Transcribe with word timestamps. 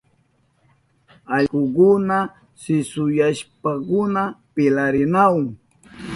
Allkukuna 1.35 2.17
sisuyashpankuna 2.61 4.21
pilarinahun. 4.53 5.45